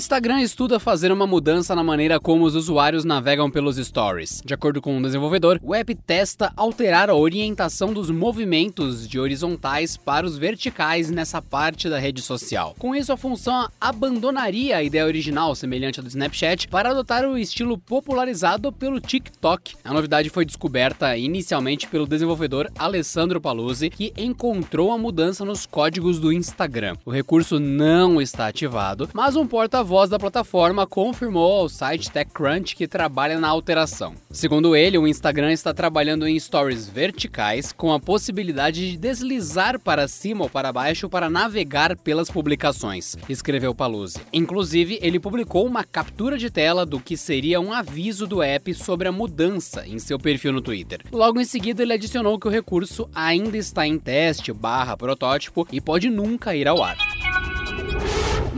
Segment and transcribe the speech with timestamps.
[0.00, 4.40] Instagram estuda fazer uma mudança na maneira como os usuários navegam pelos stories.
[4.42, 9.98] De acordo com um desenvolvedor, o app testa alterar a orientação dos movimentos de horizontais
[9.98, 12.74] para os verticais nessa parte da rede social.
[12.78, 17.36] Com isso, a função abandonaria a ideia original, semelhante à do Snapchat, para adotar o
[17.36, 19.74] estilo popularizado pelo TikTok.
[19.84, 26.18] A novidade foi descoberta inicialmente pelo desenvolvedor Alessandro Paluzzi, que encontrou a mudança nos códigos
[26.18, 26.96] do Instagram.
[27.04, 32.76] O recurso não está ativado, mas um porta porta-voz da plataforma confirmou ao site TechCrunch
[32.76, 34.14] que trabalha na alteração.
[34.30, 40.06] Segundo ele, o Instagram está trabalhando em stories verticais com a possibilidade de deslizar para
[40.06, 44.20] cima ou para baixo para navegar pelas publicações, escreveu Paluzzi.
[44.32, 49.08] Inclusive, ele publicou uma captura de tela do que seria um aviso do app sobre
[49.08, 51.00] a mudança em seu perfil no Twitter.
[51.10, 55.80] Logo em seguida, ele adicionou que o recurso ainda está em teste barra protótipo e
[55.80, 57.09] pode nunca ir ao ar.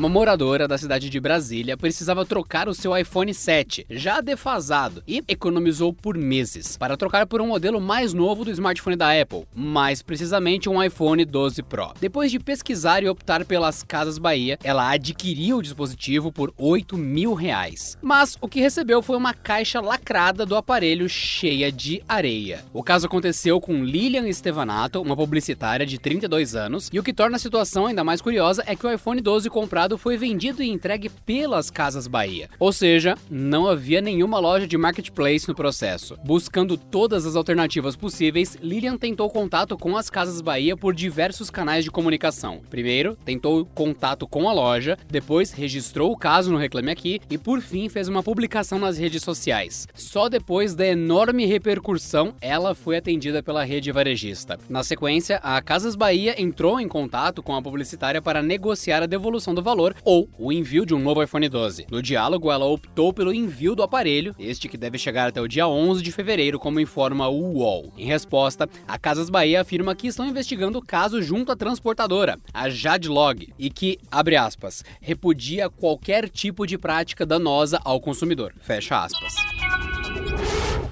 [0.03, 5.23] Uma moradora da cidade de Brasília precisava trocar o seu iPhone 7, já defasado, e
[5.29, 10.03] economizou por meses para trocar por um modelo mais novo do smartphone da Apple, mais
[10.03, 11.95] precisamente um iPhone 12 Pro.
[12.01, 17.33] Depois de pesquisar e optar pelas Casas Bahia, ela adquiriu o dispositivo por 8 mil
[17.33, 17.97] reais.
[18.03, 22.65] Mas o que recebeu foi uma caixa lacrada do aparelho cheia de areia.
[22.73, 27.37] O caso aconteceu com Lilian Estevanato, uma publicitária de 32 anos, e o que torna
[27.37, 31.09] a situação ainda mais curiosa é que o iPhone 12 comprado foi vendido e entregue
[31.09, 32.49] pelas Casas Bahia.
[32.59, 36.17] Ou seja, não havia nenhuma loja de marketplace no processo.
[36.25, 41.85] Buscando todas as alternativas possíveis, Lilian tentou contato com as Casas Bahia por diversos canais
[41.85, 42.61] de comunicação.
[42.71, 47.61] Primeiro, tentou contato com a loja, depois registrou o caso no Reclame Aqui e por
[47.61, 49.89] fim fez uma publicação nas redes sociais.
[49.95, 54.59] Só depois da enorme repercussão, ela foi atendida pela rede varejista.
[54.69, 59.55] Na sequência, a Casas Bahia entrou em contato com a publicitária para negociar a devolução
[59.55, 61.87] do valor valor ou o envio de um novo iPhone 12.
[61.91, 65.67] No diálogo, ela optou pelo envio do aparelho, este que deve chegar até o dia
[65.67, 67.93] 11 de fevereiro, como informa o UOL.
[67.97, 72.69] Em resposta, a Casas Bahia afirma que estão investigando o caso junto à transportadora, a
[72.69, 78.53] Jadlog, e que, abre aspas, repudia qualquer tipo de prática danosa ao consumidor.
[78.61, 79.52] Fecha aspas.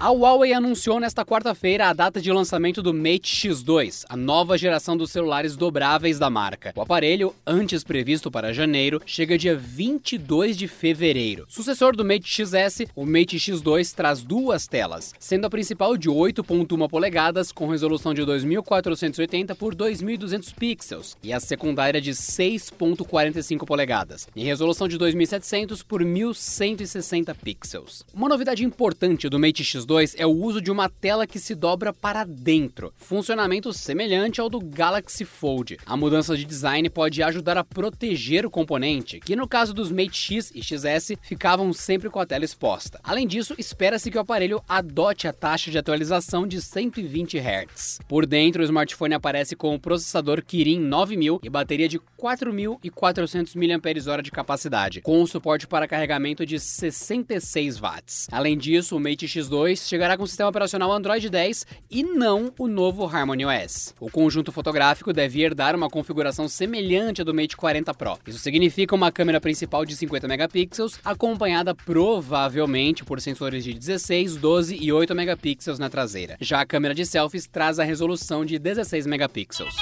[0.02, 4.96] A Huawei anunciou nesta quarta-feira a data de lançamento do Mate X2, a nova geração
[4.96, 6.72] dos celulares dobráveis da marca.
[6.74, 11.44] O aparelho, antes previsto para janeiro, chega dia 22 de fevereiro.
[11.50, 16.88] Sucessor do Mate XS, o Mate X2 traz duas telas, sendo a principal de 8.1
[16.88, 24.44] polegadas com resolução de 2480 por 2200 pixels e a secundária de 6.45 polegadas, em
[24.44, 28.02] resolução de 2700 por 1160 pixels.
[28.14, 31.52] Uma novidade importante do Mate X2 2 é o uso de uma tela que se
[31.52, 35.78] dobra para dentro, funcionamento semelhante ao do Galaxy Fold.
[35.84, 40.16] A mudança de design pode ajudar a proteger o componente, que no caso dos Mate
[40.16, 43.00] X e XS ficavam sempre com a tela exposta.
[43.02, 47.98] Além disso, espera-se que o aparelho adote a taxa de atualização de 120 Hz.
[48.06, 54.22] Por dentro, o smartphone aparece com o processador Kirin 9000 e bateria de 4.400 mAh
[54.22, 58.28] de capacidade, com suporte para carregamento de 66 watts.
[58.30, 62.66] Além disso, o Mate X2 chegará com o sistema operacional Android 10 e não o
[62.66, 63.94] novo Harmony OS.
[64.00, 68.18] O conjunto fotográfico deve herdar uma configuração semelhante à do Mate 40 Pro.
[68.26, 74.76] Isso significa uma câmera principal de 50 megapixels, acompanhada provavelmente por sensores de 16, 12
[74.76, 76.36] e 8 megapixels na traseira.
[76.40, 79.76] Já a câmera de selfies traz a resolução de 16 megapixels.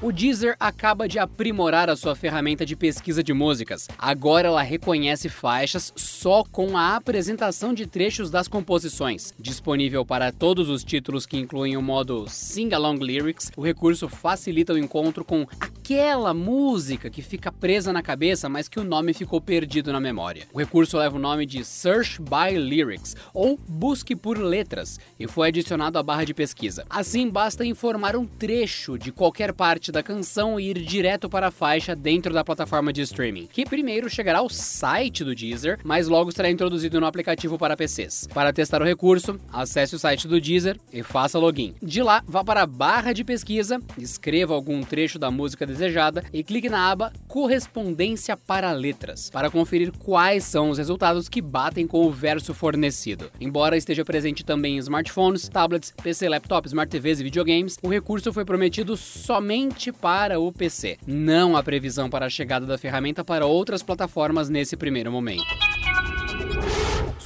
[0.00, 3.88] O Deezer acaba de aprimorar a sua ferramenta de pesquisa de músicas.
[3.98, 9.34] Agora ela reconhece faixas só com a apresentação de trechos das composições.
[9.36, 14.72] Disponível para todos os títulos que incluem o modo Sing Along Lyrics, o recurso facilita
[14.72, 19.40] o encontro com aquela música que fica presa na cabeça, mas que o nome ficou
[19.40, 20.46] perdido na memória.
[20.52, 25.48] O recurso leva o nome de Search by Lyrics ou Busque por Letras e foi
[25.48, 26.86] adicionado à barra de pesquisa.
[26.88, 31.48] Assim, basta informar um trecho de qualquer parte parte da canção e ir direto para
[31.48, 36.08] a faixa dentro da plataforma de streaming, que primeiro chegará ao site do Deezer, mas
[36.08, 38.28] logo será introduzido no aplicativo para PCs.
[38.32, 41.74] Para testar o recurso, acesse o site do Deezer e faça login.
[41.82, 46.42] De lá, vá para a barra de pesquisa, escreva algum trecho da música desejada e
[46.42, 52.06] clique na aba Correspondência para Letras para conferir quais são os resultados que batem com
[52.06, 53.30] o verso fornecido.
[53.40, 58.32] Embora esteja presente também em smartphones, tablets, PC, laptop, smart TVs e videogames, o recurso
[58.32, 60.98] foi prometido somente para o PC.
[61.06, 65.67] Não há previsão para a chegada da ferramenta para outras plataformas nesse primeiro momento.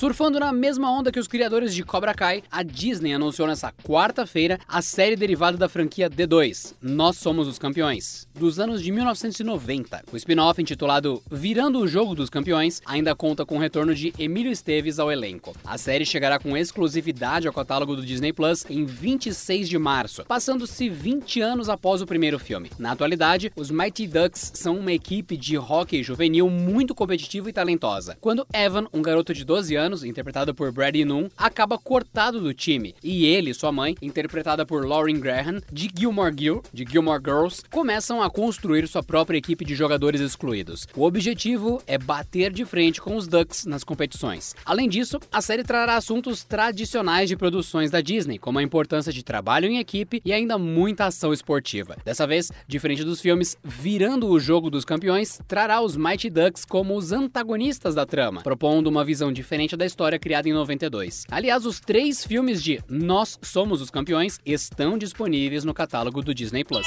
[0.02, 4.58] Surfando na mesma onda que os criadores de Cobra Kai, a Disney anunciou nessa quarta-feira
[4.66, 10.02] a série derivada da franquia D2, Nós Somos os Campeões, dos anos de 1990.
[10.12, 14.50] O spin-off intitulado Virando o Jogo dos Campeões ainda conta com o retorno de Emílio
[14.50, 15.54] Esteves ao elenco.
[15.64, 20.88] A série chegará com exclusividade ao catálogo do Disney Plus em 26 de março, passando-se
[20.88, 22.72] 20 anos após o primeiro filme.
[22.76, 28.18] Na atualidade, os Mighty Ducks são uma equipe de hóquei juvenil muito competitiva e talentosa.
[28.20, 32.54] Quando Evan, um garoto de 12 anos, anos, interpretada por Brady Noon, acaba cortado do
[32.54, 32.94] time.
[33.02, 38.22] E ele, sua mãe, interpretada por Lauren Graham, de Gilmore Girl, de Gilmore Girls, começam
[38.22, 40.86] a construir sua própria equipe de jogadores excluídos.
[40.96, 44.54] O objetivo é bater de frente com os Ducks nas competições.
[44.64, 49.22] Além disso, a série trará assuntos tradicionais de produções da Disney, como a importância de
[49.22, 51.96] trabalho em equipe e ainda muita ação esportiva.
[52.04, 56.96] Dessa vez, diferente dos filmes, virando o jogo dos campeões, trará os Mighty Ducks como
[56.96, 61.24] os antagonistas da trama, propondo uma visão diferente da história criada em 92.
[61.30, 66.64] Aliás, os três filmes de Nós Somos os Campeões estão disponíveis no catálogo do Disney
[66.64, 66.86] Plus.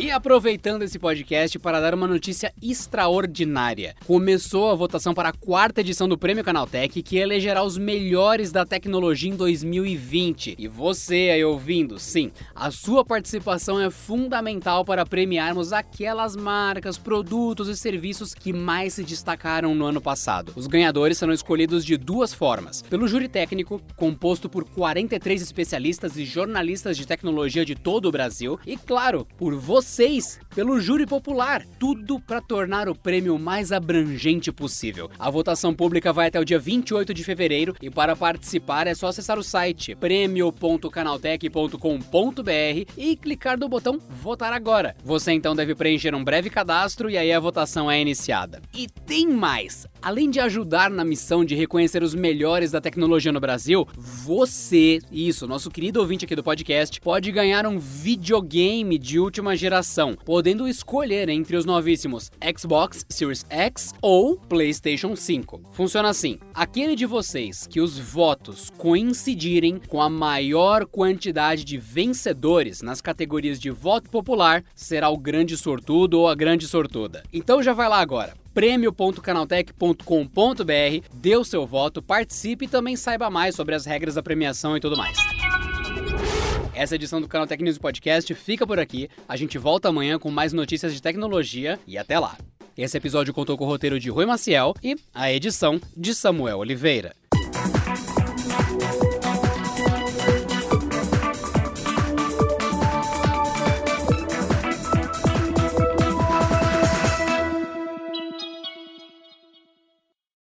[0.00, 3.96] E aproveitando esse podcast para dar uma notícia extraordinária.
[4.06, 8.64] Começou a votação para a quarta edição do Prêmio Canaltech, que elegerá os melhores da
[8.64, 10.54] tecnologia em 2020.
[10.56, 17.66] E você aí ouvindo, sim, a sua participação é fundamental para premiarmos aquelas marcas, produtos
[17.66, 20.52] e serviços que mais se destacaram no ano passado.
[20.54, 26.24] Os ganhadores serão escolhidos de duas formas: pelo júri técnico, composto por 43 especialistas e
[26.24, 31.64] jornalistas de tecnologia de todo o Brasil, e claro, por você vocês pelo júri popular.
[31.78, 35.10] Tudo para tornar o prêmio mais abrangente possível.
[35.18, 39.06] A votação pública vai até o dia 28 de fevereiro e para participar é só
[39.06, 44.94] acessar o site prêmio.canaltech.com.br e clicar no botão votar agora.
[45.04, 48.60] Você então deve preencher um breve cadastro e aí a votação é iniciada.
[48.76, 49.86] E tem mais!
[50.02, 55.46] Além de ajudar na missão de reconhecer os melhores da tecnologia no Brasil, você, isso,
[55.46, 61.28] nosso querido ouvinte aqui do podcast, pode ganhar um videogame de última geração, podendo escolher
[61.28, 65.62] entre os novíssimos Xbox Series X ou PlayStation 5.
[65.72, 72.82] Funciona assim: aquele de vocês que os votos coincidirem com a maior quantidade de vencedores
[72.82, 77.22] nas categorias de voto popular será o grande sortudo ou a grande sortuda.
[77.32, 83.54] Então já vai lá agora prêmio.canaltech.com.br, dê o seu voto, participe e também saiba mais
[83.54, 85.16] sobre as regras da premiação e tudo mais.
[86.78, 89.10] Essa edição do Canal Tech News Podcast fica por aqui.
[89.28, 92.38] A gente volta amanhã com mais notícias de tecnologia e até lá.
[92.76, 97.17] Esse episódio contou com o roteiro de Rui Maciel e a edição de Samuel Oliveira.